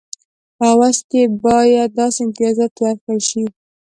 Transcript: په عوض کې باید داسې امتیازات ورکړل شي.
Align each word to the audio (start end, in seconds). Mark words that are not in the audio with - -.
په 0.57 0.63
عوض 0.73 0.97
کې 1.09 1.21
باید 1.45 1.89
داسې 1.99 2.19
امتیازات 2.25 2.73
ورکړل 2.79 3.19
شي. 3.29 3.43